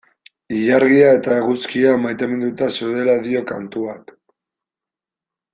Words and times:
Ilargia 0.59 1.11
eta 1.17 1.35
eguzkia 1.41 1.91
maiteminduta 2.05 2.71
zeudela 2.79 3.19
dio 3.29 3.45
kantuak. 3.55 4.13